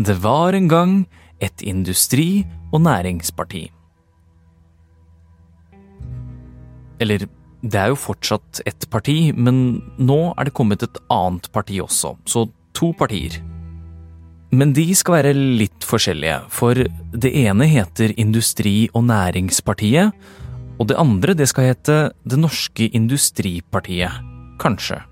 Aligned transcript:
Det 0.00 0.16
var 0.22 0.56
en 0.56 0.68
gang 0.68 0.92
et 1.44 1.60
industri- 1.60 2.46
og 2.72 2.80
næringsparti. 2.80 3.66
Eller, 7.00 7.26
det 7.60 7.76
er 7.80 7.90
jo 7.92 7.98
fortsatt 8.00 8.62
ett 8.64 8.86
parti, 8.90 9.32
men 9.36 9.82
nå 9.98 10.32
er 10.38 10.48
det 10.48 10.54
kommet 10.56 10.82
et 10.86 11.00
annet 11.12 11.50
parti 11.52 11.80
også, 11.84 12.14
så 12.24 12.46
to 12.72 12.92
partier. 12.96 13.36
Men 14.52 14.72
de 14.72 14.86
skal 14.94 15.18
være 15.18 15.34
litt 15.36 15.84
forskjellige, 15.84 16.38
for 16.48 16.80
det 17.12 17.34
ene 17.44 17.68
heter 17.68 18.14
Industri- 18.16 18.88
og 18.94 19.04
Næringspartiet, 19.04 20.16
og 20.80 20.88
det 20.88 20.96
andre 20.96 21.36
det 21.36 21.48
skal 21.48 21.74
hete 21.74 21.98
Det 22.24 22.40
Norske 22.40 22.88
Industripartiet. 22.88 24.16
Kanskje. 24.60 25.02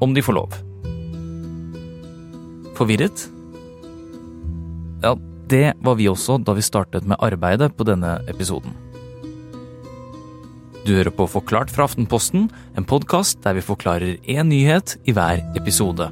Om 0.00 0.12
de 0.12 0.22
får 0.22 0.40
lov. 0.42 0.63
Forvirret? 2.74 3.28
Ja, 5.04 5.14
det 5.50 5.74
var 5.84 5.98
vi 6.00 6.08
også 6.10 6.40
da 6.42 6.54
vi 6.56 6.64
startet 6.64 7.06
med 7.06 7.20
arbeidet 7.22 7.70
på 7.76 7.86
denne 7.86 8.16
episoden. 8.30 8.74
Du 10.84 10.92
hører 10.92 11.14
på 11.14 11.28
Forklart 11.30 11.70
fra 11.72 11.86
Aftenposten, 11.86 12.50
en 12.76 12.84
podkast 12.84 13.38
der 13.44 13.56
vi 13.56 13.64
forklarer 13.64 14.18
én 14.28 14.50
nyhet 14.50 14.98
i 15.08 15.14
hver 15.16 15.40
episode. 15.56 16.10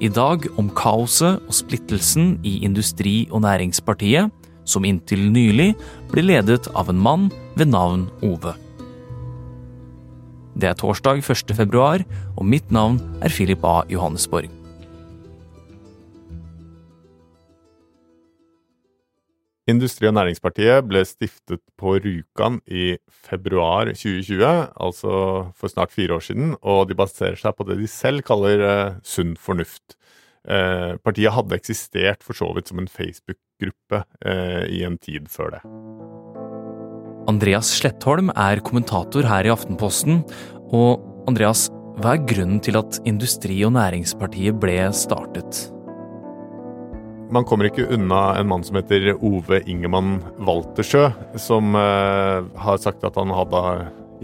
I 0.00 0.08
dag 0.12 0.46
om 0.60 0.68
kaoset 0.76 1.40
og 1.40 1.56
splittelsen 1.56 2.36
i 2.46 2.60
Industri- 2.64 3.26
og 3.32 3.42
Næringspartiet, 3.42 4.30
som 4.64 4.84
inntil 4.86 5.26
nylig 5.32 5.72
ble 6.12 6.28
ledet 6.28 6.68
av 6.76 6.92
en 6.92 7.00
mann 7.00 7.28
ved 7.56 7.72
navn 7.72 8.06
Ove. 8.22 8.54
Det 10.60 10.68
er 10.68 10.78
torsdag 10.78 11.24
1. 11.24 11.56
februar, 11.56 12.04
og 12.36 12.46
mitt 12.46 12.70
navn 12.70 13.00
er 13.24 13.32
Philip 13.32 13.64
A. 13.64 13.80
Johannesborg. 13.88 14.59
Industri- 19.70 20.08
og 20.10 20.16
Næringspartiet 20.16 20.86
ble 20.88 21.04
stiftet 21.06 21.62
på 21.78 21.94
Rjukan 22.02 22.58
i 22.66 22.96
februar 23.08 23.92
2020, 23.92 24.50
altså 24.74 25.14
for 25.56 25.72
snart 25.72 25.94
fire 25.94 26.18
år 26.18 26.26
siden, 26.26 26.54
og 26.60 26.88
de 26.90 26.98
baserer 26.98 27.38
seg 27.38 27.56
på 27.56 27.66
det 27.68 27.78
de 27.80 27.88
selv 27.90 28.24
kaller 28.26 28.64
eh, 28.66 28.98
sunn 29.06 29.36
fornuft. 29.38 29.96
Eh, 30.48 30.96
partiet 31.04 31.34
hadde 31.36 31.58
eksistert 31.58 32.24
for 32.24 32.36
så 32.36 32.48
vidt 32.56 32.70
som 32.70 32.80
en 32.80 32.90
Facebook-gruppe 32.90 34.04
eh, 34.24 34.64
i 34.72 34.84
en 34.88 34.96
tid 34.98 35.28
før 35.32 35.56
det. 35.56 35.64
Andreas 37.30 37.68
Slettholm 37.76 38.32
er 38.34 38.62
kommentator 38.66 39.28
her 39.28 39.46
i 39.46 39.52
Aftenposten, 39.52 40.24
og 40.72 41.04
Andreas, 41.30 41.68
hva 42.00 42.16
er 42.16 42.24
grunnen 42.24 42.62
til 42.64 42.78
at 42.80 42.98
Industri- 43.06 43.60
og 43.66 43.76
Næringspartiet 43.76 44.56
ble 44.62 44.78
startet? 44.96 45.68
Man 47.30 47.44
kommer 47.46 47.68
ikke 47.68 47.86
unna 47.94 48.32
en 48.40 48.48
mann 48.50 48.64
som 48.66 48.74
heter 48.80 49.12
Ove 49.14 49.60
Ingemann 49.70 50.16
Waltersjø, 50.42 51.04
som 51.38 51.76
eh, 51.78 52.40
har 52.64 52.80
sagt 52.82 53.06
at 53.06 53.14
han 53.20 53.30
hadde 53.30 53.60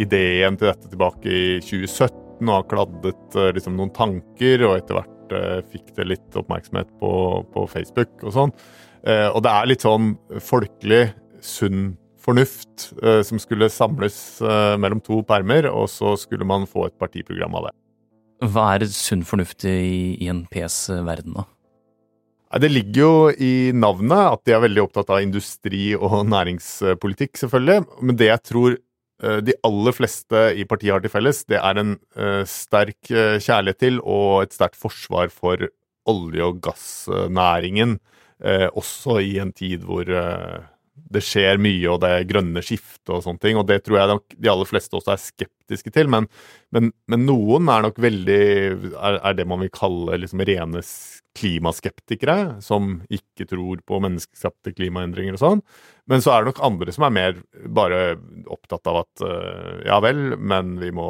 ideen 0.02 0.58
til 0.58 0.72
dette 0.72 0.90
tilbake 0.90 1.30
i 1.30 1.44
2017 1.62 2.42
og 2.48 2.50
har 2.50 2.66
kladdet 2.72 3.38
eh, 3.38 3.52
liksom, 3.54 3.78
noen 3.78 3.94
tanker, 3.94 4.66
og 4.66 4.80
etter 4.80 4.98
hvert 4.98 5.36
eh, 5.38 5.60
fikk 5.70 5.94
det 6.00 6.08
litt 6.10 6.40
oppmerksomhet 6.42 6.90
på, 6.98 7.12
på 7.54 7.66
Facebook 7.70 8.26
og 8.26 8.34
sånn. 8.40 8.56
Og 9.06 9.38
det 9.38 9.50
er 9.54 9.68
litt 9.70 9.84
sånn 9.84 10.16
folkelig, 10.42 11.04
sunn 11.38 11.92
fornuft 12.18 12.88
som 13.28 13.38
skulle 13.38 13.68
samles 13.70 14.16
mellom 14.82 14.98
to 14.98 15.20
permer, 15.28 15.68
og 15.70 15.86
så 15.92 16.16
skulle 16.18 16.48
man 16.48 16.66
få 16.66 16.88
et 16.88 16.96
partiprogram 16.98 17.54
av 17.54 17.68
det. 17.68 17.74
Hva 18.50 18.72
er 18.74 18.88
sunn 18.90 19.22
fornuft 19.22 19.62
i, 19.70 20.16
i 20.18 20.26
en 20.32 20.42
PS 20.50 20.88
verden, 21.06 21.36
da? 21.38 21.46
Det 22.46 22.68
ligger 22.70 23.00
jo 23.00 23.14
i 23.42 23.72
navnet 23.74 24.20
at 24.30 24.42
de 24.46 24.54
er 24.54 24.62
veldig 24.62 24.84
opptatt 24.84 25.10
av 25.10 25.22
industri- 25.24 25.96
og 25.98 26.20
næringspolitikk, 26.34 27.34
selvfølgelig. 27.42 27.86
Men 28.00 28.18
det 28.20 28.30
jeg 28.30 28.44
tror 28.46 28.76
eh, 28.76 29.40
de 29.42 29.56
aller 29.66 29.96
fleste 29.96 30.44
i 30.54 30.66
partiet 30.68 30.94
har 30.94 31.02
til 31.02 31.12
felles, 31.12 31.42
det 31.50 31.58
er 31.58 31.82
en 31.82 31.96
eh, 32.14 32.44
sterk 32.46 33.10
eh, 33.10 33.38
kjærlighet 33.42 33.82
til 33.82 33.98
og 34.04 34.44
et 34.44 34.54
sterkt 34.54 34.78
forsvar 34.78 35.34
for 35.34 35.66
olje- 36.06 36.46
og 36.46 36.62
gassnæringen. 36.62 37.98
Også 38.76 39.14
i 39.24 39.38
en 39.40 39.48
tid 39.56 39.86
hvor 39.88 40.04
det 40.96 41.22
skjer 41.24 41.60
mye, 41.62 41.84
og 41.92 42.00
det 42.02 42.10
er 42.12 42.28
grønne 42.28 42.62
skiftet 42.64 43.12
og 43.14 43.22
sånne 43.24 43.42
ting. 43.42 43.58
Og 43.60 43.66
det 43.68 43.82
tror 43.84 44.00
jeg 44.00 44.10
nok 44.10 44.36
de 44.36 44.50
aller 44.52 44.68
fleste 44.68 44.96
også 44.98 45.12
er 45.14 45.22
skeptiske 45.22 45.92
til. 45.94 46.10
Men, 46.12 46.26
men, 46.74 46.90
men 47.10 47.26
noen 47.28 47.70
er 47.72 47.84
nok 47.86 48.00
veldig 48.02 48.40
er, 48.96 49.20
er 49.20 49.36
det 49.38 49.46
man 49.48 49.62
vil 49.62 49.72
kalle 49.74 50.18
liksom 50.22 50.42
rene 50.48 50.82
klimaskeptikere, 51.36 52.62
som 52.64 53.00
ikke 53.12 53.44
tror 53.50 53.82
på 53.86 53.98
menneskeskapte 54.00 54.72
klimaendringer 54.76 55.36
og 55.36 55.42
sånn. 55.42 55.62
Men 56.08 56.22
så 56.24 56.32
er 56.32 56.42
det 56.42 56.52
nok 56.52 56.62
andre 56.64 56.94
som 56.94 57.04
er 57.06 57.14
mer 57.16 57.36
bare 57.76 58.00
opptatt 58.52 58.88
av 58.88 59.02
at 59.02 59.24
uh, 59.26 59.82
ja 59.84 59.98
vel, 60.04 60.38
men 60.38 60.76
vi 60.80 60.92
må 60.96 61.08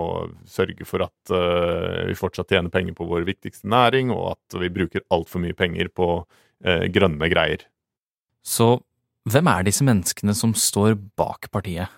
sørge 0.50 0.88
for 0.88 1.04
at 1.06 1.34
uh, 1.34 2.02
vi 2.08 2.18
fortsatt 2.18 2.50
tjener 2.50 2.74
penger 2.74 2.96
på 2.98 3.06
vår 3.06 3.28
viktigste 3.28 3.70
næring, 3.70 4.10
og 4.14 4.34
at 4.34 4.58
vi 4.64 4.72
bruker 4.72 5.06
altfor 5.14 5.44
mye 5.44 5.56
penger 5.56 5.92
på 5.94 6.10
uh, 6.24 6.84
grønne 6.90 7.30
greier. 7.30 7.68
Så 8.46 8.76
hvem 9.26 9.48
er 9.50 9.66
disse 9.66 9.86
menneskene 9.86 10.34
som 10.38 10.54
står 10.56 10.96
bak 11.18 11.50
partiet? 11.54 11.90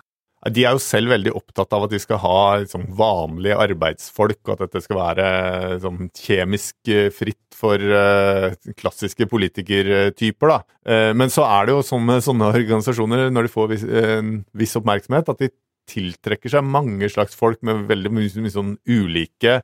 De 0.47 0.63
er 0.63 0.71
jo 0.71 0.79
selv 0.79 1.11
veldig 1.11 1.33
opptatt 1.35 1.73
av 1.75 1.83
at 1.83 1.91
de 1.91 1.99
skal 1.99 2.21
ha 2.23 2.35
liksom, 2.61 2.85
vanlige 2.95 3.57
arbeidsfolk, 3.59 4.39
og 4.45 4.53
at 4.53 4.61
dette 4.63 4.81
skal 4.85 4.99
være 5.01 5.25
liksom, 5.73 5.97
kjemisk 6.15 6.91
eh, 6.95 7.09
fritt 7.11 7.57
for 7.59 7.75
uh, 7.75 8.55
klassiske 8.79 9.27
politikertyper. 9.27 10.53
Da. 10.53 10.59
Uh, 10.87 11.11
men 11.11 11.33
så 11.33 11.43
er 11.43 11.67
det 11.67 11.75
jo 11.75 11.83
sånn 11.83 12.05
med 12.07 12.23
sånne 12.23 12.53
organisasjoner, 12.53 13.27
når 13.35 13.49
de 13.49 13.51
får 13.51 13.67
vis, 13.73 13.83
uh, 13.83 14.31
viss 14.63 14.79
oppmerksomhet, 14.79 15.33
at 15.33 15.43
de 15.43 15.51
tiltrekker 15.89 16.53
seg 16.53 16.63
mange 16.63 17.09
slags 17.11 17.35
folk 17.35 17.59
med 17.65 17.89
veldig 17.89 18.13
mye 18.13 18.51
sånn 18.53 18.75
ulike 18.87 19.55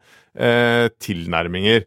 tilnærminger. 1.05 1.83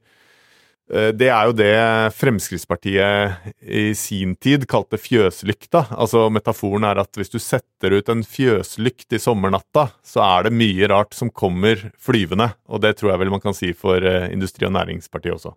Det 0.88 1.28
er 1.28 1.50
jo 1.50 1.52
det 1.52 1.74
Fremskrittspartiet 2.16 3.50
i 3.60 3.90
sin 3.92 4.32
tid 4.40 4.64
kalte 4.70 4.96
fjøslykta. 4.96 5.82
Altså 5.92 6.22
Metaforen 6.32 6.86
er 6.88 7.02
at 7.02 7.12
hvis 7.12 7.28
du 7.28 7.36
setter 7.36 7.92
ut 7.98 8.08
en 8.08 8.24
fjøslykt 8.24 9.12
i 9.12 9.20
sommernatta, 9.20 9.90
så 10.00 10.24
er 10.24 10.48
det 10.48 10.56
mye 10.56 10.88
rart 10.88 11.12
som 11.12 11.28
kommer 11.28 11.90
flyvende. 12.00 12.54
Og 12.72 12.80
det 12.86 12.96
tror 12.96 13.12
jeg 13.12 13.20
vel 13.20 13.34
man 13.36 13.44
kan 13.44 13.56
si 13.56 13.74
for 13.76 14.00
Industri- 14.32 14.64
og 14.64 14.72
Næringspartiet 14.78 15.36
også. 15.36 15.52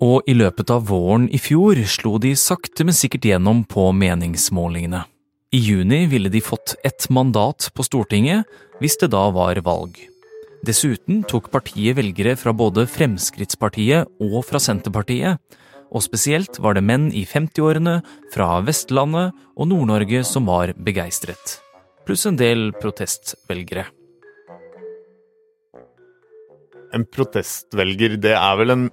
Og 0.00 0.26
i 0.26 0.34
løpet 0.34 0.70
av 0.72 0.86
våren 0.88 1.28
i 1.30 1.38
fjor 1.38 1.78
slo 1.84 2.16
de 2.18 2.32
sakte, 2.34 2.86
men 2.88 2.96
sikkert 2.96 3.30
gjennom 3.30 3.62
på 3.68 3.90
meningsmålingene. 3.92 5.04
I 5.52 5.58
juni 5.58 6.06
ville 6.10 6.30
de 6.32 6.40
fått 6.40 6.76
ett 6.82 7.06
mandat 7.10 7.68
på 7.74 7.84
Stortinget 7.84 8.48
hvis 8.80 8.96
det 9.02 9.12
da 9.12 9.28
var 9.34 9.60
valg. 9.66 10.09
Dessuten 10.60 11.22
tok 11.24 11.48
partiet 11.48 11.96
velgere 11.96 12.34
fra 12.36 12.52
både 12.52 12.84
Fremskrittspartiet 12.84 14.10
og 14.20 14.42
fra 14.44 14.60
Senterpartiet, 14.60 15.40
og 15.90 16.04
spesielt 16.04 16.60
var 16.60 16.76
det 16.76 16.84
menn 16.84 17.08
i 17.16 17.24
50-årene 17.26 17.96
fra 18.34 18.50
Vestlandet 18.66 19.32
og 19.56 19.70
Nord-Norge 19.70 20.20
som 20.28 20.50
var 20.50 20.74
begeistret. 20.76 21.56
Pluss 22.04 22.26
en 22.28 22.36
del 22.38 22.74
protestvelgere. 22.76 23.86
En 26.92 27.06
protestvelger, 27.08 28.18
det 28.20 28.36
er 28.36 28.60
vel 28.60 28.74
en 28.74 28.86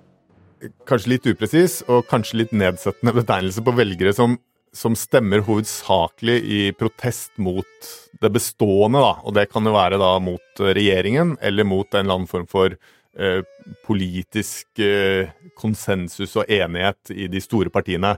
kanskje 0.87 1.17
litt 1.17 1.27
upresis 1.29 1.81
og 1.91 2.07
kanskje 2.09 2.45
litt 2.45 2.55
nedsettende 2.55 3.13
betegnelse 3.19 3.63
på 3.65 3.75
velgere 3.75 4.15
som, 4.15 4.39
som 4.77 4.95
stemmer 4.97 5.41
hovedsakelig 5.47 6.37
i 6.37 6.61
protest 6.77 7.33
mot 7.41 7.89
det 8.21 8.29
bestående, 8.33 9.01
da. 9.01 9.13
Og 9.25 9.33
det 9.37 9.47
kan 9.51 9.65
jo 9.65 9.73
være 9.75 9.99
da 10.01 10.11
mot 10.23 10.61
regjeringen 10.61 11.35
eller 11.41 11.67
mot 11.67 11.89
en 11.93 12.05
eller 12.05 12.19
annen 12.19 12.29
form 12.29 12.47
for 12.49 12.75
eh, 13.17 13.41
politisk 13.87 14.81
eh, 14.83 15.33
konsensus 15.57 16.37
og 16.37 16.49
enighet 16.49 17.13
i 17.15 17.29
de 17.31 17.41
store 17.43 17.73
partiene. 17.73 18.15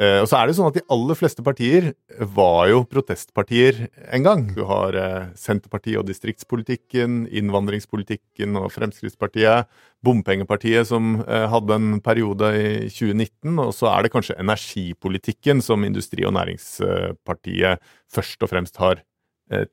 Eh, 0.00 0.22
og 0.22 0.28
så 0.30 0.38
er 0.38 0.48
det 0.48 0.54
sånn 0.56 0.70
at 0.70 0.76
De 0.78 0.82
aller 0.94 1.16
fleste 1.18 1.42
partier 1.44 1.90
var 2.32 2.70
jo 2.70 2.80
protestpartier 2.88 3.82
en 4.16 4.24
gang. 4.24 4.44
Du 4.56 4.62
har 4.68 4.96
eh, 4.96 5.26
Senterpartiet 5.36 6.00
og 6.00 6.06
distriktspolitikken, 6.08 7.26
innvandringspolitikken 7.28 8.56
og 8.60 8.70
Fremskrittspartiet. 8.72 9.68
Bompengepartiet 10.02 10.88
som 10.88 11.18
eh, 11.26 11.44
hadde 11.52 11.76
en 11.76 11.90
periode 12.04 12.52
i 12.56 12.70
2019. 12.88 13.58
Og 13.66 13.74
så 13.76 13.90
er 13.92 14.06
det 14.06 14.14
kanskje 14.14 14.38
energipolitikken 14.40 15.60
som 15.64 15.84
Industri- 15.84 16.24
og 16.28 16.36
Næringspartiet 16.38 17.84
først 18.12 18.44
og 18.44 18.52
fremst 18.52 18.80
har 18.80 19.04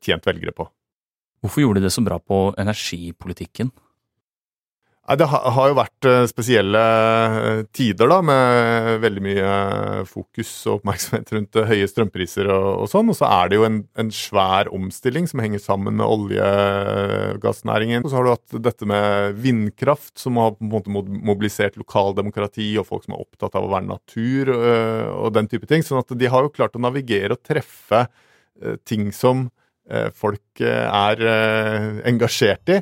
tjent 0.04 0.26
velgere 0.28 0.52
på. 0.52 0.66
Hvorfor 1.40 1.64
gjorde 1.64 1.80
de 1.80 1.88
det 1.88 1.94
så 1.96 2.02
bra 2.04 2.18
på 2.20 2.50
energipolitikken? 2.60 3.70
Nei, 5.10 5.16
Det 5.18 5.26
har 5.26 5.72
jo 5.72 5.74
vært 5.74 6.06
eh, 6.06 6.28
spesielle 6.30 6.80
eh, 6.80 7.62
tider, 7.74 8.12
da, 8.12 8.20
med 8.22 9.00
veldig 9.02 9.22
mye 9.26 9.54
fokus 10.06 10.52
og 10.68 10.76
oppmerksomhet 10.76 11.32
rundt 11.34 11.58
eh, 11.58 11.72
høye 11.72 11.88
strømpriser 11.90 12.50
og, 12.54 12.68
og 12.84 12.92
sånn. 12.92 13.10
Og 13.10 13.18
så 13.18 13.26
er 13.26 13.50
det 13.50 13.58
jo 13.58 13.66
en, 13.66 13.80
en, 13.98 14.12
svær 14.14 14.70
omstilling 14.70 15.26
som 15.32 15.42
henger 15.42 15.64
sammen 15.64 15.98
med 15.98 16.06
olje- 16.06 16.52
og 17.32 17.42
gassnæringen. 17.42 18.06
Og 18.06 18.12
så 18.12 18.20
har 18.20 18.28
du 18.28 18.32
hatt 18.36 18.60
dette 18.68 18.90
med 18.90 19.40
vindkraft, 19.42 20.14
som 20.22 20.38
har 20.38 20.54
på 20.60 20.68
en 20.68 20.76
måte 20.76 20.94
mobilisert 20.94 21.82
lokaldemokrati 21.82 22.70
og 22.78 22.86
folk 22.92 23.08
som 23.08 23.18
er 23.18 23.26
opptatt 23.26 23.58
av 23.58 23.66
å 23.66 23.74
være 23.74 23.90
natur 23.90 24.54
og 24.54 25.34
den 25.34 25.50
type 25.50 25.66
ting. 25.70 25.82
sånn 25.86 26.04
at 26.04 26.14
de 26.22 26.30
har 26.30 26.46
jo 26.46 26.54
klart 26.54 26.78
å 26.78 26.84
navigere 26.86 27.34
og 27.34 27.42
treffe 27.42 28.06
ting 28.86 29.10
som 29.16 29.48
folk 30.14 30.62
er 30.62 31.24
engasjert 32.06 32.78
i. 32.78 32.82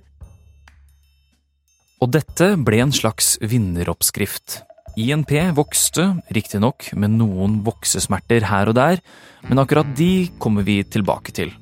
Og 1.98 2.12
dette 2.14 2.52
ble 2.62 2.82
en 2.84 2.94
slags 2.94 3.36
vinneroppskrift. 3.42 4.62
INP 4.98 5.32
vokste, 5.58 6.08
riktignok 6.34 6.92
med 6.98 7.16
noen 7.18 7.60
voksesmerter 7.66 8.46
her 8.50 8.70
og 8.70 8.78
der, 8.78 9.02
men 9.50 9.62
akkurat 9.62 9.90
de 9.98 10.30
kommer 10.42 10.66
vi 10.66 10.84
tilbake 10.86 11.34
til. 11.34 11.54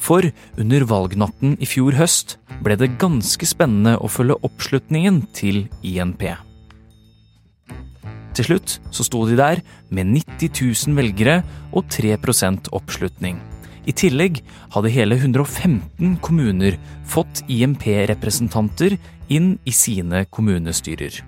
For 0.00 0.24
under 0.60 0.84
valgnatten 0.88 1.56
i 1.64 1.68
fjor 1.68 1.96
høst 1.96 2.36
ble 2.64 2.76
det 2.80 2.94
ganske 3.00 3.48
spennende 3.48 3.96
å 3.96 4.10
følge 4.12 4.36
oppslutningen 4.44 5.22
til 5.36 5.64
INP. 5.84 6.26
Til 8.34 8.48
slutt 8.48 8.78
så 8.92 9.06
sto 9.06 9.24
de 9.28 9.36
der 9.38 9.62
med 9.94 10.10
90 10.10 10.52
000 10.90 10.96
velgere 10.98 11.42
og 11.72 11.88
3% 11.92 12.72
oppslutning. 12.74 13.38
I 13.84 13.92
tillegg 13.92 14.40
hadde 14.72 14.92
hele 14.94 15.18
115 15.20 16.16
kommuner 16.24 16.78
fått 17.08 17.44
IMP-representanter 17.52 18.96
inn 19.32 19.54
i 19.64 19.74
sine 19.76 20.24
kommunestyrer. 20.32 21.20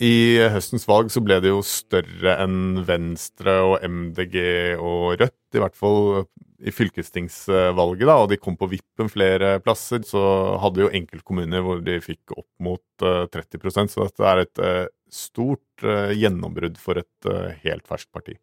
I 0.00 0.40
høstens 0.48 0.86
valg 0.88 1.10
så 1.12 1.20
ble 1.20 1.36
det 1.44 1.50
jo 1.52 1.60
større 1.64 2.38
enn 2.40 2.80
Venstre 2.88 3.58
og 3.68 3.82
MDG 3.84 4.38
og 4.80 5.18
Rødt, 5.20 5.42
i 5.52 5.60
hvert 5.60 5.76
fall 5.76 6.24
i 6.60 6.72
fylkestingsvalget, 6.72 8.06
da, 8.08 8.16
og 8.20 8.30
de 8.32 8.38
kom 8.40 8.56
på 8.60 8.68
vippen 8.72 9.08
flere 9.12 9.58
plasser. 9.64 10.04
Så 10.06 10.20
hadde 10.60 10.84
jo 10.84 10.92
enkeltkommuner 10.96 11.64
hvor 11.64 11.84
de 11.84 11.98
fikk 12.04 12.36
opp 12.36 12.48
mot 12.64 12.84
30 13.00 13.60
eh, 13.60 13.90
så 13.92 14.06
dette 14.06 14.30
er 14.32 14.44
et 14.44 14.62
eh, 14.64 14.84
stort 15.12 15.84
eh, 15.84 16.16
gjennombrudd 16.20 16.80
for 16.80 17.00
et 17.00 17.32
helt 17.64 17.88
ferskt 17.88 18.12
parti. 18.12 18.36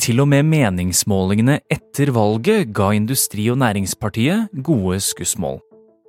Til 0.00 0.22
og 0.22 0.30
med 0.32 0.46
meningsmålingene 0.48 1.58
etter 1.68 2.08
valget 2.16 2.70
ga 2.72 2.86
Industri- 2.96 3.50
og 3.52 3.58
Næringspartiet 3.60 4.48
gode 4.64 4.96
skussmål. 5.04 5.58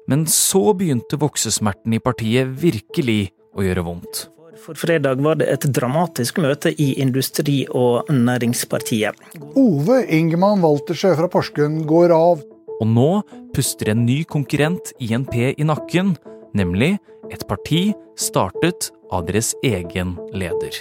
Men 0.07 0.23
så 0.31 0.71
begynte 0.71 1.19
voksesmerten 1.19 1.97
i 1.97 1.99
partiet 1.99 2.53
virkelig 2.61 3.33
å 3.51 3.65
gjøre 3.65 3.83
vondt. 3.83 4.21
For 4.63 4.79
fredag 4.79 5.19
var 5.25 5.35
det 5.41 5.49
et 5.51 5.67
dramatisk 5.75 6.39
møte 6.39 6.71
i 6.71 6.93
Industri- 7.03 7.65
og 7.67 8.07
Næringspartiet. 8.07 9.19
Ove 9.59 9.99
Ingemann 10.07 10.63
Waltersjø 10.63 11.11
fra 11.19 11.27
Porsgrunn 11.27 11.81
går 11.89 12.15
av. 12.15 12.45
Og 12.79 12.87
nå 12.87 13.09
puster 13.51 13.91
en 13.91 14.05
ny 14.05 14.21
konkurrent 14.23 14.93
INP 15.03 15.35
i 15.51 15.67
nakken, 15.67 16.15
nemlig 16.55 16.93
et 17.27 17.43
parti 17.49 17.89
startet 18.15 18.93
av 19.11 19.27
deres 19.27 19.51
egen 19.67 20.15
leder. 20.31 20.79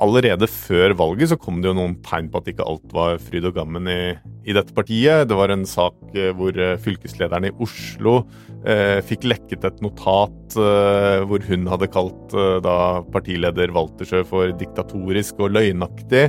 Allerede 0.00 0.48
før 0.50 0.94
valget 0.98 1.30
så 1.30 1.38
kom 1.40 1.60
det 1.60 1.70
jo 1.70 1.76
noen 1.76 1.96
tegn 2.04 2.30
på 2.32 2.40
at 2.40 2.48
ikke 2.50 2.66
alt 2.66 2.94
var 2.96 3.18
fryd 3.22 3.46
og 3.50 3.56
gammen 3.58 3.88
i, 3.90 4.14
i 4.48 4.54
dette 4.56 4.74
partiet. 4.76 5.28
Det 5.28 5.36
var 5.36 5.52
en 5.52 5.66
sak 5.68 5.98
eh, 6.14 6.30
hvor 6.36 6.56
eh, 6.56 6.78
fylkeslederen 6.80 7.50
i 7.50 7.52
Oslo 7.60 8.22
eh, 8.64 8.98
fikk 9.06 9.28
lekket 9.28 9.66
et 9.68 9.82
notat 9.84 10.56
eh, 10.56 11.20
hvor 11.28 11.44
hun 11.48 11.68
hadde 11.70 11.90
kalt 11.92 12.36
eh, 12.36 12.56
da 12.64 12.76
partileder 13.12 13.74
Waltersjø 13.76 14.24
for 14.28 14.54
diktatorisk 14.60 15.42
og 15.44 15.54
løgnaktig. 15.58 16.26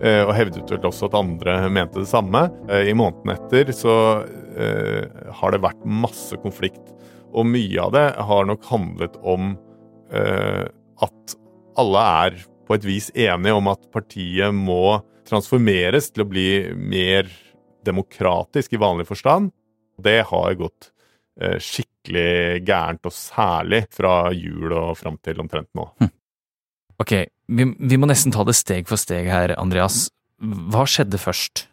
Eh, 0.00 0.22
og 0.24 0.32
hevdet 0.38 0.72
vel 0.72 0.88
også 0.88 1.10
at 1.10 1.18
andre 1.20 1.58
mente 1.68 2.00
det 2.00 2.08
samme. 2.10 2.46
I 2.72 2.96
måneden 2.96 3.34
etter 3.36 3.72
så 3.76 3.96
har 5.40 5.52
det 5.54 5.60
vært 5.62 5.84
masse 5.86 6.34
konflikt, 6.42 6.88
og 7.30 7.46
mye 7.46 7.78
av 7.80 7.92
det 7.94 8.06
har 8.28 8.48
nok 8.48 8.64
handlet 8.66 9.14
om 9.22 9.52
at 10.10 11.36
alle 11.78 12.02
er 12.26 12.40
på 12.70 12.76
et 12.78 12.86
vis 12.86 13.08
enige 13.18 13.56
om 13.58 13.66
at 13.72 13.88
partiet 13.90 14.54
må 14.54 15.00
transformeres 15.26 16.12
til 16.14 16.22
å 16.22 16.30
bli 16.30 16.48
mer 16.78 17.26
demokratisk 17.86 18.76
i 18.76 18.78
vanlig 18.78 19.08
forstand. 19.08 19.50
Det 19.98 20.20
har 20.28 20.54
gått 20.54 20.92
eh, 21.42 21.58
skikkelig 21.58 22.62
gærent, 22.62 23.02
og 23.10 23.16
særlig 23.16 23.82
fra 23.90 24.30
jul 24.30 24.70
og 24.70 24.94
fram 25.00 25.18
til 25.18 25.42
omtrent 25.42 25.66
nå. 25.74 25.88
Hm. 25.98 26.12
Ok, 27.02 27.14
vi, 27.50 27.66
vi, 27.74 27.98
må 27.98 28.06
nesten 28.06 28.30
ta 28.30 28.46
det 28.46 28.54
steg 28.54 28.86
for 28.86 29.00
steg 29.00 29.26
her, 29.32 29.56
Andreas. 29.58 30.06
Hva 30.38 30.86
skjedde 30.86 31.18
først? 31.18 31.66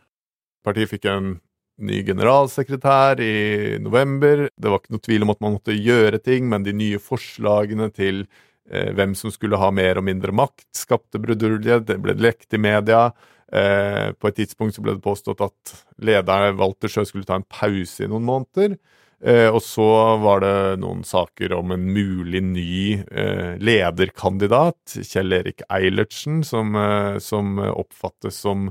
Partiet 0.65 0.89
fikk 0.95 1.05
en 1.11 1.35
ny 1.77 2.01
generalsekretær 2.07 3.21
i 3.21 3.77
november. 3.83 4.47
Det 4.49 4.73
var 4.73 4.81
ikke 4.81 4.97
noe 4.97 5.05
tvil 5.05 5.27
om 5.27 5.35
at 5.35 5.45
man 5.45 5.59
måtte 5.59 5.77
gjøre 5.77 6.23
ting, 6.25 6.49
men 6.49 6.65
de 6.65 6.73
nye 6.73 6.97
forslagene 6.97 7.91
til 7.93 8.25
hvem 8.67 9.13
som 9.15 9.31
skulle 9.31 9.59
ha 9.59 9.69
mer 9.71 9.99
og 9.99 10.03
mindre 10.03 10.33
makt, 10.35 10.67
skapte 10.75 11.21
brudulje. 11.23 11.79
Det 11.87 11.95
ble 12.03 12.17
lekt 12.19 12.51
i 12.53 12.59
media. 12.59 13.11
Eh, 13.47 14.11
på 14.11 14.27
et 14.27 14.35
tidspunkt 14.41 14.75
så 14.75 14.83
ble 14.83 14.97
det 14.97 15.05
påstått 15.05 15.39
at 15.45 15.73
lederen 16.03 16.57
Walter 16.59 16.91
Sjø 16.91 17.05
skulle 17.07 17.27
ta 17.27 17.37
en 17.39 17.47
pause 17.47 18.03
i 18.03 18.09
noen 18.11 18.25
måneder. 18.27 18.75
Eh, 19.23 19.47
og 19.47 19.61
så 19.63 19.87
var 20.19 20.43
det 20.43 20.51
noen 20.81 21.05
saker 21.07 21.55
om 21.55 21.71
en 21.73 21.87
mulig 21.95 22.43
ny 22.43 22.75
lederkandidat, 23.63 24.97
Kjell 24.99 25.39
Erik 25.39 25.63
Eilertsen, 25.71 26.43
som, 26.45 26.75
som 27.23 27.57
oppfattes 27.71 28.43
som 28.43 28.69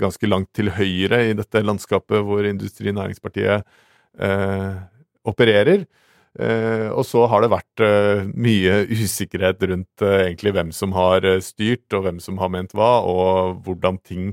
ganske 0.00 0.24
langt 0.30 0.54
til 0.56 0.70
høyre 0.72 1.18
i 1.28 1.34
dette 1.36 1.60
landskapet 1.60 2.22
hvor 2.24 2.46
Industri- 2.48 2.94
Næringspartiet 2.96 3.66
opererer. 5.28 5.84
Uh, 6.38 6.94
og 6.94 7.02
så 7.08 7.24
har 7.26 7.42
det 7.42 7.50
vært 7.50 7.82
uh, 7.82 8.28
mye 8.38 8.84
usikkerhet 8.86 9.64
rundt 9.66 10.04
uh, 10.04 10.20
egentlig 10.28 10.52
hvem 10.54 10.70
som 10.74 10.94
har 10.94 11.26
styrt, 11.42 11.88
og 11.96 12.04
hvem 12.06 12.20
som 12.22 12.38
har 12.38 12.52
ment 12.54 12.74
hva, 12.76 13.00
og 13.02 13.64
hvordan 13.66 13.98
ting 14.06 14.30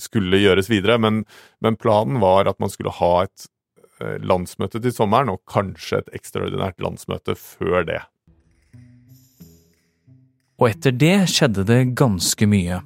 skulle 0.00 0.42
gjøres 0.42 0.68
videre. 0.68 0.98
Men, 1.00 1.24
men, 1.64 1.78
planen 1.80 2.20
var 2.20 2.50
at 2.50 2.60
man 2.60 2.72
skulle 2.72 2.92
ha 2.98 3.24
et 3.24 3.48
landsmøte 4.26 4.80
til 4.82 4.92
sommeren, 4.94 5.30
og 5.30 5.44
kanskje 5.48 6.00
et 6.02 6.16
ekstraordinært 6.18 6.80
landsmøte 6.82 7.36
før 7.38 7.86
det. 7.86 8.00
Og 10.58 10.68
etter 10.72 10.94
det 10.94 11.16
skjedde 11.30 11.64
det 11.68 11.82
ganske 11.98 12.48
mye. 12.50 12.80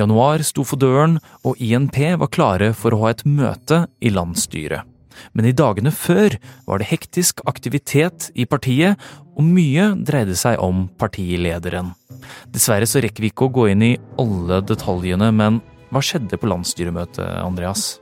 Januar 0.00 0.44
sto 0.46 0.64
for 0.68 0.80
døren, 0.80 1.18
og 1.44 1.60
INP 1.60 2.00
var 2.20 2.32
klare 2.32 2.72
for 2.76 2.96
å 2.96 3.04
ha 3.04 3.12
et 3.12 3.26
møte 3.28 3.84
i 4.00 4.14
landsstyret 4.14 4.91
men 5.32 5.48
i 5.48 5.54
dagene 5.56 5.92
før 5.94 6.36
var 6.66 6.80
det 6.80 6.90
hektisk 6.90 7.42
aktivitet 7.48 8.30
i 8.34 8.46
partiet, 8.48 9.00
og 9.32 9.46
mye 9.48 9.92
dreide 10.04 10.36
seg 10.36 10.60
om 10.60 10.86
partilederen. 11.00 11.94
Dessverre 12.52 12.88
så 12.88 13.00
rekker 13.02 13.24
vi 13.24 13.32
ikke 13.32 13.48
å 13.48 13.54
gå 13.54 13.68
inn 13.72 13.84
i 13.86 13.96
alle 14.20 14.60
detaljene, 14.68 15.30
men 15.34 15.60
hva 15.92 16.02
skjedde 16.04 16.38
på 16.40 16.48
landsstyremøtet, 16.48 17.26
Andreas? 17.42 17.98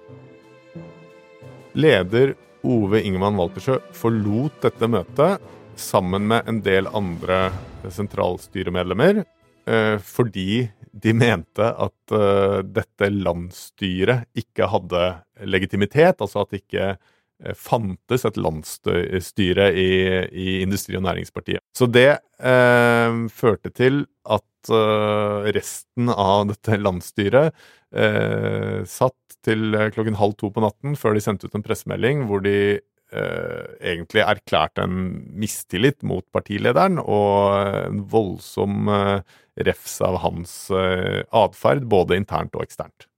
Leder 1.75 2.35
Ove 2.67 3.01
Ingemann 3.07 3.39
Waltersjø 3.39 3.79
forlot 3.97 4.61
dette 4.65 4.89
møtet 4.91 5.41
sammen 5.81 6.27
med 6.29 6.49
en 6.51 6.61
del 6.65 6.91
andre 6.93 7.49
sentralstyremedlemmer 7.89 9.23
eh, 9.23 9.97
fordi 10.05 10.67
de 10.93 11.15
mente 11.15 11.65
at 11.65 12.15
uh, 12.15 12.61
dette 12.67 13.11
landsstyret 13.15 14.29
ikke 14.39 14.69
hadde 14.73 15.07
legitimitet, 15.47 16.21
altså 16.21 16.43
at 16.43 16.53
det 16.53 16.63
ikke 16.65 16.89
uh, 16.97 17.55
fantes 17.57 18.27
et 18.29 18.41
landsstyre 18.41 19.71
i, 19.73 19.91
i, 20.31 20.49
Industri- 20.65 20.99
og 20.99 21.07
Næringspartiet. 21.07 21.63
Så 21.77 21.89
det 21.91 22.11
uh, 22.43 23.27
førte 23.33 23.73
til 23.75 24.05
at 24.27 24.47
resten 25.57 26.11
av 26.13 26.51
dette 26.51 26.77
landsstyret 26.77 27.57
satt 28.93 29.37
til 29.41 29.73
klokken 29.95 30.19
halv 30.21 30.35
to 30.37 30.51
på 30.53 30.61
natten 30.61 30.99
før 31.01 31.17
de 31.17 31.23
sendte 31.25 31.49
ut 31.49 31.57
en 31.57 31.65
pressemelding 31.65 32.27
hvor 32.29 32.45
de 32.45 32.77
egentlig 33.11 34.23
erklært 34.23 34.79
en 34.79 34.93
mistillit 35.35 36.05
mot 36.07 36.23
partilederen 36.31 37.01
og 37.03 37.57
en 37.91 38.05
voldsom 38.13 38.91
refs 39.67 40.01
av 40.05 40.21
hans 40.25 40.53
eh, 40.71 41.23
atferd, 41.35 41.87
både 41.91 42.19
internt 42.19 42.57
og 42.57 42.65
eksternt. 42.65 43.09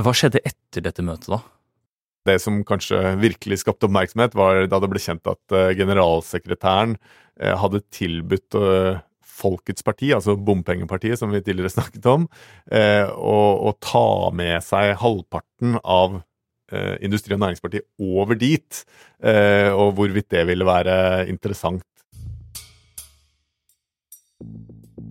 Hva 0.00 0.14
skjedde 0.16 0.42
etter 0.48 0.84
dette 0.84 1.04
møtet, 1.04 1.30
da? 1.34 1.42
Det 2.28 2.38
som 2.42 2.60
kanskje 2.66 3.16
virkelig 3.20 3.62
skapte 3.62 3.88
oppmerksomhet, 3.88 4.36
var 4.38 4.64
da 4.70 4.78
det 4.82 4.90
ble 4.92 5.00
kjent 5.02 5.26
at 5.26 5.54
uh, 5.54 5.72
generalsekretæren 5.74 6.96
hadde 7.58 7.80
tilbudt 7.90 8.54
Folkets 9.32 9.82
parti, 9.82 10.10
altså 10.14 10.34
bompengepartiet 10.36 11.18
som 11.18 11.32
vi 11.32 11.40
tidligere 11.42 11.72
snakket 11.78 12.04
om, 12.06 12.26
å, 12.68 13.38
og 13.66 13.78
ta 13.82 14.28
med 14.36 14.60
seg 14.62 14.92
halvparten 15.00 15.78
av 15.80 16.18
eh, 16.20 16.26
Industri- 17.04 17.36
og 17.36 17.42
Næringspartiet 17.42 17.88
over 18.00 18.38
dit, 18.38 18.84
eh, 19.22 19.70
og 19.70 19.94
hvorvidt 19.98 20.30
det 20.32 20.46
ville 20.48 20.66
være 20.66 21.26
interessant. 21.28 21.84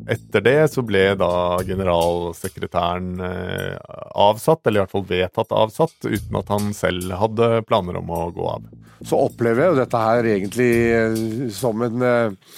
Etter 0.09 0.41
det 0.43 0.57
så 0.73 0.81
ble 0.85 1.03
da 1.19 1.61
generalsekretæren 1.65 3.21
eh, 3.21 3.77
avsatt, 4.17 4.63
eller 4.65 4.81
i 4.81 4.83
hvert 4.83 4.95
fall 4.95 5.07
vedtatt 5.07 5.53
avsatt, 5.55 5.95
uten 6.07 6.39
at 6.39 6.49
han 6.51 6.71
selv 6.75 7.13
hadde 7.19 7.51
planer 7.69 7.99
om 8.01 8.09
å 8.09 8.25
gå 8.33 8.49
av. 8.49 8.65
Så 9.05 9.19
opplever 9.27 9.63
jeg 9.63 9.73
jo 9.73 9.79
dette 9.81 10.01
her 10.01 10.29
egentlig 10.33 10.71
eh, 10.97 11.21
som 11.53 11.85
en, 11.85 12.07
eh, 12.07 12.57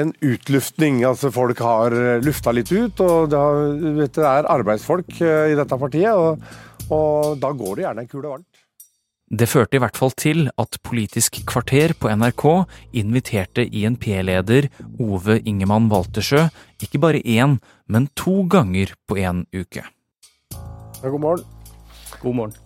en 0.00 0.14
utluftning. 0.22 1.02
Altså 1.08 1.32
folk 1.34 1.60
har 1.66 1.98
lufta 2.22 2.54
litt 2.54 2.70
ut, 2.70 3.02
og 3.02 3.32
det, 3.32 3.42
har, 3.42 3.74
vet, 3.98 4.14
det 4.20 4.30
er 4.30 4.52
arbeidsfolk 4.54 5.18
i 5.18 5.58
dette 5.58 5.80
partiet. 5.82 6.14
Og, 6.14 6.46
og 6.92 7.40
da 7.40 7.52
går 7.56 7.76
det 7.76 7.86
gjerne 7.86 8.04
en 8.04 8.10
kule 8.10 8.30
varmt. 8.34 8.64
Det 9.34 9.48
førte 9.48 9.78
i 9.78 9.80
hvert 9.80 9.96
fall 9.96 10.12
til 10.20 10.50
at 10.60 10.76
Politisk 10.84 11.40
kvarter 11.48 11.94
på 11.96 12.10
NRK 12.12 12.44
inviterte 13.00 13.64
INP-leder 13.64 14.68
Ove 15.00 15.38
Ingemann 15.48 15.88
Waltersjø 15.90 16.44
ikke 16.84 17.00
bare 17.00 17.22
én, 17.24 17.56
men 17.88 18.10
to 18.14 18.44
ganger 18.52 18.92
på 19.08 19.16
én 19.16 19.46
uke. 19.56 19.86
Ja, 20.52 21.08
god 21.08 21.20
morgen. 21.20 21.48
God 22.20 22.36
morgen. 22.36 22.60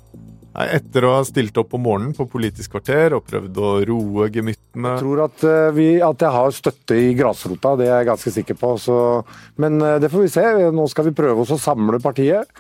Etter 0.59 1.05
å 1.07 1.13
ha 1.15 1.25
stilt 1.27 1.57
opp 1.61 1.77
om 1.77 1.85
morgenen 1.87 2.15
på 2.17 2.27
Politisk 2.27 2.73
kvarter 2.75 3.15
og 3.15 3.27
prøvd 3.29 3.61
å 3.63 3.71
roe 3.87 4.27
gemyttene 4.35 4.97
Jeg 4.97 5.05
tror 5.05 5.21
at, 5.29 5.45
eh, 5.47 5.69
vi, 5.77 5.87
at, 6.03 6.25
jeg 6.25 6.35
har 6.35 6.57
støtte 6.57 6.99
i 6.99 7.13
grasrota, 7.15 7.77
det 7.79 7.87
er 7.87 8.01
jeg 8.01 8.09
ganske 8.09 8.33
sikker 8.35 8.59
på. 8.59 8.73
Så, 8.83 8.97
men 9.63 9.79
eh, 9.79 10.01
det 10.03 10.11
får 10.11 10.25
vi 10.25 10.33
se. 10.33 10.47
Nå 10.75 10.89
skal 10.91 11.07
vi 11.07 11.15
prøve 11.21 11.45
oss 11.45 11.55
å 11.55 11.61
samle 11.63 12.03
partiet 12.03 12.51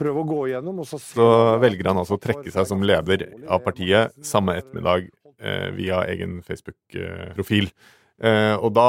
prøve 0.00 0.24
å 0.24 0.28
gå 0.28 0.42
igjennom. 0.48 0.82
så, 0.88 0.98
så 1.02 1.30
velger 1.62 1.92
han 1.92 2.02
altså 2.02 2.18
å 2.18 2.22
trekke 2.22 2.52
seg 2.52 2.68
som 2.68 2.84
leder 2.84 3.28
av 3.46 3.62
partiet 3.64 4.16
samme 4.26 4.58
ettermiddag 4.60 5.08
eh, 5.38 5.70
via 5.76 6.04
egen 6.10 6.40
Facebook-profil. 6.46 7.70
Eh, 8.20 8.52
og 8.60 8.74
da 8.76 8.88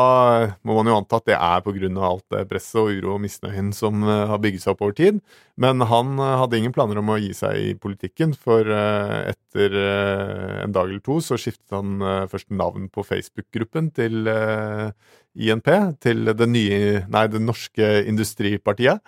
må 0.67 0.75
man 0.75 0.89
jo 0.89 0.95
anta 0.99 1.21
at 1.21 1.29
det 1.29 1.37
er 1.37 1.61
pga. 1.63 1.89
alt 2.03 2.25
det 2.33 2.41
presset 2.49 2.81
og 2.81 2.89
uro 2.91 3.13
og 3.13 3.21
misnøyen 3.23 3.69
som 3.71 4.03
eh, 4.03 4.25
har 4.27 4.41
bygget 4.43 4.65
seg 4.65 4.73
opp 4.73 4.83
over 4.83 4.95
tid. 4.97 5.21
Men 5.55 5.79
han 5.87 6.19
eh, 6.19 6.35
hadde 6.41 6.59
ingen 6.59 6.75
planer 6.75 6.99
om 6.99 7.13
å 7.13 7.19
gi 7.21 7.31
seg 7.37 7.55
i 7.55 7.71
politikken, 7.79 8.35
for 8.35 8.67
eh, 8.67 9.31
etter 9.31 9.77
eh, 9.79 10.57
en 10.65 10.75
dag 10.75 10.89
eller 10.89 10.99
to 11.05 11.21
så 11.23 11.39
skiftet 11.39 11.71
han 11.71 12.03
først 12.27 12.51
navn 12.51 12.89
på 12.91 13.05
Facebook-gruppen 13.07 13.91
til 13.95 14.27
INP, 14.27 15.69
til 16.03 16.33
det 16.35 16.47
nye 16.51 17.05
Nei, 17.07 17.25
det 17.31 17.39
norske 17.39 17.91
industripartiet. 18.11 18.99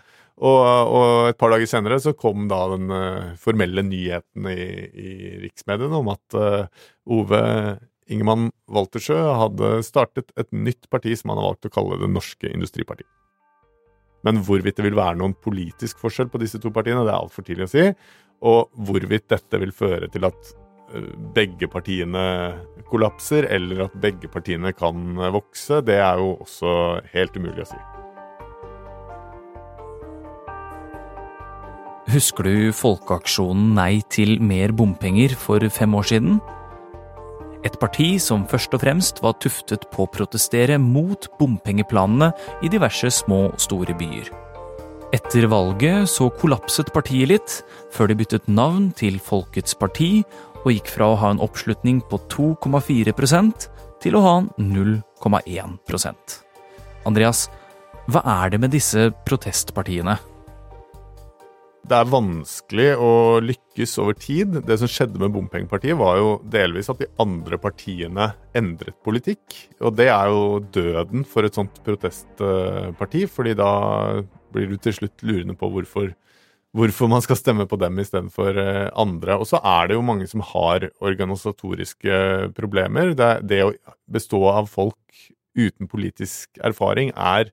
Og, 0.43 0.59
og, 0.91 1.29
et 1.29 1.39
par 1.39 1.53
dager 1.53 1.69
senere 1.71 2.01
så 2.03 2.11
kom 2.19 2.49
da 2.51 2.59
den 2.73 2.91
uh, 2.91 3.31
formelle 3.39 3.83
nyheten 3.87 4.49
i, 4.51 4.65
i 4.91 5.09
riksmediene 5.45 6.01
om 6.01 6.11
at 6.11 6.35
uh, 6.35 6.65
Ove 7.15 7.43
Ingemann 8.11 8.49
Waltersjø 8.67 9.15
hadde 9.39 9.77
startet 9.87 10.33
et 10.39 10.49
nytt 10.51 10.89
parti 10.91 11.15
som 11.15 11.31
han 11.31 11.39
har 11.39 11.53
valgt 11.53 11.69
å 11.69 11.73
kalle 11.77 12.01
Det 12.01 12.11
Norske 12.11 12.51
Industriparti. 12.51 13.07
Men 14.27 14.43
hvorvidt 14.43 14.79
det 14.79 14.87
vil 14.87 14.99
være 14.99 15.19
noen 15.19 15.35
politisk 15.35 16.03
forskjell 16.03 16.29
på 16.31 16.43
disse 16.43 16.59
to 16.63 16.71
partiene, 16.75 17.05
det 17.07 17.15
er 17.15 17.21
altfor 17.21 17.47
tidlig 17.47 17.69
å 17.69 17.73
si. 17.73 17.87
Og 18.43 18.83
hvorvidt 18.87 19.29
dette 19.31 19.63
vil 19.63 19.71
føre 19.75 20.11
til 20.11 20.27
at 20.27 20.53
uh, 20.91 21.09
begge 21.39 21.71
partiene 21.71 22.27
kollapser, 22.91 23.47
eller 23.47 23.87
at 23.87 23.99
begge 24.03 24.27
partiene 24.31 24.75
kan 24.75 25.15
vokse, 25.39 25.79
det 25.87 26.01
er 26.03 26.19
jo 26.19 26.35
også 26.43 26.77
helt 27.15 27.39
umulig 27.39 27.63
å 27.63 27.71
si. 27.71 27.83
Husker 32.11 32.43
du 32.43 32.73
folkeaksjonen 32.75 33.69
Nei 33.77 34.01
til 34.11 34.35
mer 34.43 34.73
bompenger 34.75 35.31
for 35.39 35.63
fem 35.71 35.93
år 35.95 36.09
siden? 36.09 36.41
Et 37.63 37.75
parti 37.79 38.17
som 38.19 38.43
først 38.51 38.73
og 38.75 38.81
fremst 38.83 39.21
var 39.23 39.37
tuftet 39.39 39.85
på 39.93 40.03
å 40.03 40.11
protestere 40.11 40.75
mot 40.83 41.29
bompengeplanene 41.39 42.33
i 42.59 42.71
diverse 42.71 43.07
små 43.21 43.45
og 43.53 43.61
store 43.63 43.95
byer. 43.95 44.27
Etter 45.15 45.47
valget 45.47 46.09
så 46.11 46.27
kollapset 46.41 46.91
partiet 46.91 47.29
litt, 47.31 47.55
før 47.93 48.11
de 48.11 48.19
byttet 48.19 48.51
navn 48.51 48.91
til 48.99 49.21
Folkets 49.23 49.77
parti 49.79 50.25
og 50.65 50.73
gikk 50.73 50.91
fra 50.91 51.13
å 51.13 51.17
ha 51.21 51.31
en 51.31 51.41
oppslutning 51.45 52.03
på 52.09 52.19
2,4% 52.33 53.69
til 54.03 54.19
å 54.19 54.25
ha 54.27 54.35
0,1% 54.59 56.37
Andreas, 57.07 57.47
hva 58.11 58.25
er 58.41 58.51
det 58.51 58.59
med 58.59 58.75
disse 58.75 59.07
protestpartiene? 59.23 60.17
Det 61.83 61.97
er 61.97 62.07
vanskelig 62.07 62.85
å 62.95 63.11
lykkes 63.43 63.97
over 63.99 64.15
tid. 64.15 64.61
Det 64.63 64.77
som 64.79 64.87
skjedde 64.87 65.19
med 65.19 65.33
bompengepartiet, 65.35 65.97
var 65.99 66.15
jo 66.19 66.29
delvis 66.47 66.87
at 66.91 67.01
de 67.01 67.09
andre 67.19 67.59
partiene 67.59 68.29
endret 68.55 68.95
politikk. 69.03 69.43
Og 69.83 69.97
det 69.97 70.07
er 70.13 70.31
jo 70.31 70.61
døden 70.73 71.25
for 71.27 71.43
et 71.43 71.59
sånt 71.59 71.81
protestparti, 71.83 73.25
fordi 73.27 73.55
da 73.59 73.73
blir 74.55 74.71
du 74.71 74.77
til 74.79 74.95
slutt 74.95 75.25
lurende 75.27 75.57
på 75.59 75.67
hvorfor, 75.73 76.13
hvorfor 76.71 77.11
man 77.11 77.25
skal 77.25 77.41
stemme 77.41 77.67
på 77.67 77.79
dem 77.81 77.99
istedenfor 77.99 78.63
eh, 78.63 78.87
andre. 79.03 79.35
Og 79.35 79.49
så 79.51 79.59
er 79.59 79.91
det 79.91 79.99
jo 79.99 80.07
mange 80.07 80.29
som 80.31 80.45
har 80.53 80.87
organisatoriske 81.03 82.53
problemer. 82.55 83.11
Det, 83.11 83.33
det 83.49 83.63
å 83.67 83.73
bestå 84.07 84.45
av 84.55 84.71
folk 84.71 84.95
uten 85.59 85.91
politisk 85.91 86.63
erfaring 86.63 87.11
er 87.11 87.51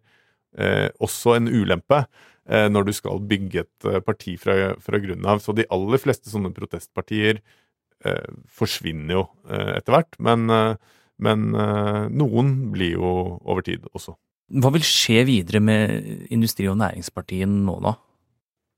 eh, 0.54 0.87
også 1.02 1.34
en 1.40 1.50
ulempe. 1.50 2.04
Eh, 2.49 2.66
når 2.73 2.88
du 2.88 2.92
skal 2.97 3.20
bygge 3.30 3.64
et 3.64 3.87
eh, 3.88 4.00
parti 4.02 4.37
fra, 4.40 4.73
fra 4.80 5.00
grunnen 5.02 5.28
av. 5.28 5.42
Så 5.44 5.54
de 5.56 5.68
aller 5.70 6.00
fleste 6.02 6.32
sånne 6.32 6.52
protestpartier 6.56 7.38
eh, 7.38 8.30
forsvinner 8.49 9.18
jo 9.18 9.26
eh, 9.50 9.76
etter 9.76 9.94
hvert. 9.94 10.16
Men, 10.25 10.49
eh, 10.50 10.75
men 11.20 11.50
eh, 11.52 12.04
noen 12.11 12.54
blir 12.73 12.97
jo 12.97 13.12
over 13.44 13.66
tid 13.66 13.85
også. 13.92 14.16
Hva 14.50 14.73
vil 14.75 14.87
skje 14.87 15.23
videre 15.28 15.61
med 15.62 16.30
Industri- 16.35 16.66
og 16.70 16.80
Næringspartiet 16.80 17.50
nå, 17.50 17.76
da? 17.85 17.94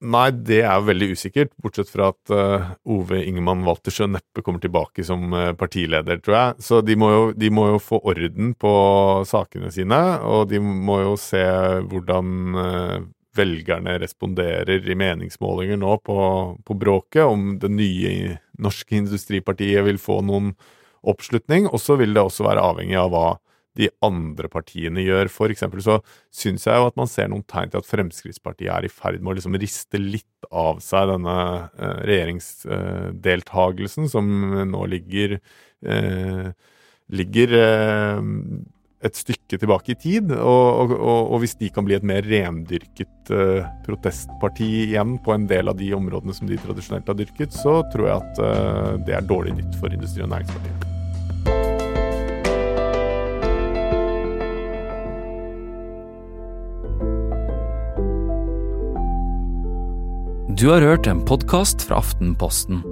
Nei, 0.03 0.27
det 0.35 0.59
er 0.67 0.83
veldig 0.83 1.13
usikkert, 1.15 1.53
bortsett 1.63 1.87
fra 1.87 2.09
at 2.11 2.33
uh, 2.35 2.73
Ove 2.91 3.21
Ingemann 3.23 3.63
Waltersjø 3.63 4.09
neppe 4.11 4.43
kommer 4.43 4.59
tilbake 4.61 5.05
som 5.07 5.31
uh, 5.31 5.53
partileder, 5.55 6.19
tror 6.19 6.35
jeg. 6.35 6.65
Så 6.67 6.81
de 6.83 6.97
må, 6.99 7.11
jo, 7.15 7.21
de 7.39 7.51
må, 7.55 7.69
jo, 7.71 7.79
få 7.79 8.01
orden 8.11 8.51
på 8.59 8.73
sakene 9.31 9.71
sine, 9.73 10.01
og 10.27 10.51
de 10.51 10.59
må 10.59 10.99
jo 11.05 11.15
se 11.23 11.45
hvordan 11.87 12.59
uh, 12.59 12.97
velgerne 13.37 13.97
responderer 14.03 14.89
i 14.89 14.97
meningsmålinger 14.99 15.79
nå 15.81 15.97
på, 16.05 16.19
på, 16.65 16.77
bråket, 16.79 17.25
om 17.25 17.57
det 17.63 17.71
nye 17.73 18.39
norske 18.61 18.97
industripartiet 18.99 19.85
vil 19.87 20.01
få 20.01 20.21
noen 20.27 20.53
oppslutning. 21.03 21.69
Og 21.71 21.81
så 21.83 21.97
vil 22.01 22.15
det 22.15 22.23
også 22.23 22.47
være 22.47 22.65
avhengig 22.73 22.99
av 23.01 23.11
hva 23.15 23.29
de 23.79 23.89
andre 24.05 24.51
partiene 24.53 25.01
gjør. 25.05 25.31
For 25.33 25.53
eksempel 25.53 25.81
så 25.85 26.01
syns 26.35 26.67
jeg 26.69 26.77
jo 26.77 26.89
at 26.91 26.99
man 27.01 27.09
ser 27.09 27.31
noen 27.33 27.45
tegn 27.49 27.73
til 27.73 27.81
at 27.81 27.89
Fremskrittspartiet 27.89 28.73
er 28.75 28.85
i 28.85 28.93
ferd 28.93 29.23
med 29.23 29.33
å 29.33 29.37
liksom 29.39 29.57
riste 29.61 30.01
litt 30.01 30.51
av 30.51 30.83
seg 30.85 31.09
denne 31.15 31.39
eh, 31.79 31.99
regjeringsdeltagelsen 32.11 34.11
som 34.13 34.29
nå 34.69 34.83
ligger 34.93 35.39
eh, 35.39 36.53
ligger 37.13 37.49
eh, 37.59 38.21
et 39.03 39.19
stykke 39.19 39.59
tilbake 39.59 39.95
i 39.95 39.99
tid. 39.99 40.31
Og, 40.37 40.95
og, 40.95 41.33
og, 41.33 41.37
hvis 41.43 41.57
de 41.61 41.71
kan 41.75 41.87
bli 41.87 41.97
et 41.99 42.07
mer 42.07 42.25
rendyrket 42.27 43.35
uh, 43.35 43.67
protestparti 43.87 44.71
igjen 44.87 45.19
på 45.25 45.35
en 45.35 45.49
del 45.51 45.73
av 45.73 45.79
de 45.81 45.93
områdene 45.97 46.37
som 46.37 46.51
de 46.51 46.61
tradisjonelt 46.63 47.11
har 47.11 47.19
dyrket, 47.19 47.55
så 47.57 47.81
tror 47.95 48.09
jeg 48.09 48.23
at 48.23 48.43
uh, 48.43 48.95
det 49.07 49.19
er 49.19 49.29
dårlig 49.29 49.59
nytt 49.59 49.79
for 49.83 49.93
Industri- 49.93 50.25
og 50.25 50.33
Næringspartiet. 50.35 50.89
Du 60.63 60.69
har 60.71 60.85
hørt 60.85 61.09
en 61.11 61.25
podkast 61.27 61.83
fra 61.89 61.99
Aftenposten. 61.99 62.85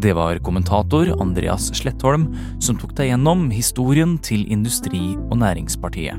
Det 0.00 0.12
var 0.16 0.38
kommentator 0.38 1.10
Andreas 1.20 1.66
Slettholm 1.76 2.30
som 2.64 2.78
tok 2.80 2.94
deg 2.96 3.10
gjennom 3.10 3.50
historien 3.52 4.14
til 4.24 4.46
Industri- 4.48 5.18
og 5.28 5.36
Næringspartiet. 5.42 6.16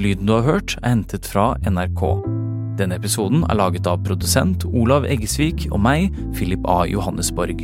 Lyden 0.00 0.24
du 0.24 0.32
har 0.38 0.46
hørt, 0.46 0.78
er 0.80 0.94
hentet 0.94 1.28
fra 1.28 1.50
NRK. 1.68 2.00
Denne 2.80 2.96
episoden 2.96 3.42
er 3.44 3.58
laget 3.60 3.84
av 3.90 4.00
produsent 4.06 4.64
Olav 4.64 5.04
Eggesvik 5.04 5.66
og 5.68 5.82
meg, 5.84 6.16
Philip 6.32 6.64
A. 6.64 6.86
Johannesborg. 6.88 7.60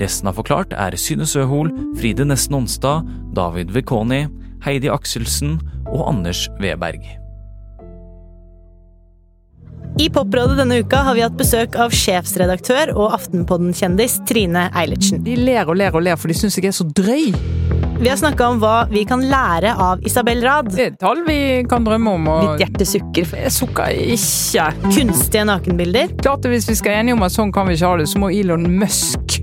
Resten 0.00 0.26
av 0.26 0.40
Forklart 0.40 0.74
er 0.74 0.98
Synne 0.98 1.28
Søhol, 1.28 1.70
Fride 2.00 2.26
Nesten 2.26 2.58
Onsdag, 2.58 3.06
David 3.38 3.70
Vekoni, 3.76 4.24
Heidi 4.66 4.90
Akselsen 4.90 5.60
og 5.86 6.02
Anders 6.08 6.48
Weberg. 6.58 7.06
I 9.98 10.10
Poprådet 10.12 10.58
denne 10.58 10.76
uka 10.84 10.98
har 11.06 11.14
vi 11.16 11.22
hatt 11.24 11.38
besøk 11.38 11.76
av 11.80 11.94
sjefsredaktør 11.96 12.90
og 12.92 13.14
Aftenpodden-kjendis 13.16 14.18
Trine 14.28 14.66
Eilertsen. 14.76 15.22
De 15.24 15.38
ler 15.40 15.64
og 15.64 15.78
ler 15.80 15.96
og 15.96 16.04
ler, 16.04 16.18
for 16.20 16.28
de 16.28 16.36
syns 16.36 16.58
jeg 16.60 16.68
er 16.68 16.76
så 16.76 16.84
drøy. 16.84 17.30
Vi 17.96 18.10
har 18.10 18.18
snakka 18.20 18.50
om 18.52 18.60
hva 18.60 18.74
vi 18.90 19.06
kan 19.08 19.24
lære 19.24 19.72
av 19.72 20.04
Isabel 20.04 20.44
Rad. 20.44 20.68
Det 20.76 20.84
er 20.90 20.98
tall 21.00 21.24
vi 21.24 21.38
kan 21.70 21.86
drømme 21.86 22.12
om. 22.12 22.28
Og 22.28 22.44
Ditt 22.44 22.66
hjerte 22.66 22.90
sukker. 22.92 23.32
jeg 23.40 23.54
sukker 23.56 23.96
ikke. 24.18 24.68
Kunstige 24.84 25.48
nakenbilder. 25.48 26.12
Klart 26.20 26.44
Hvis 26.44 26.68
vi 26.68 26.76
skal 26.76 27.00
enige 27.00 27.16
om 27.16 27.24
at 27.24 27.32
sånn 27.32 27.54
kan 27.56 27.64
vi 27.64 27.80
ikke 27.80 27.94
ha 27.94 27.96
det, 27.96 28.10
så 28.12 28.20
må 28.20 28.28
Elon 28.28 28.68
Musk 28.76 29.40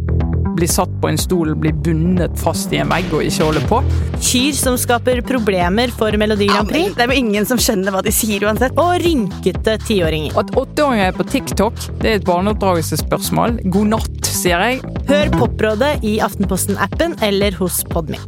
bli 0.57 0.67
satt 0.69 0.91
på 1.01 1.09
en 1.11 1.19
stol, 1.19 1.55
bli 1.59 1.73
bundet 1.85 2.35
fast 2.39 2.73
i 2.73 2.79
en 2.81 2.91
vegg 2.91 3.09
og 3.13 3.25
ikke 3.25 3.47
holde 3.47 3.63
på. 3.69 3.81
Kyr 4.23 4.53
som 4.57 4.77
skaper 4.79 5.23
problemer 5.25 5.93
for 5.97 6.15
Melodi 6.19 6.47
Grand 6.51 6.69
Prix. 6.69 6.93
Det 6.95 7.05
er 7.05 7.11
jo 7.11 7.19
ingen 7.23 7.47
som 7.49 7.61
skjønner 7.61 7.93
hva 7.93 8.03
de 8.05 8.13
sier 8.13 8.45
uansett. 8.47 8.77
Og 8.79 8.95
rynkete 9.03 9.77
tiåringer. 9.87 10.37
At 10.39 10.53
åtteåringer 10.59 11.11
er 11.11 11.17
på 11.17 11.27
TikTok, 11.29 11.81
det 12.01 12.11
er 12.11 12.21
et 12.21 12.29
barneoppdragelsesspørsmål. 12.29 13.59
God 13.73 13.93
natt, 13.97 14.23
sier 14.29 14.63
jeg. 14.67 14.81
Hør 15.09 15.35
Poprådet 15.37 15.97
i 16.07 16.17
Aftenposten-appen 16.23 17.19
eller 17.25 17.55
hos 17.59 17.83
Podme. 17.91 18.21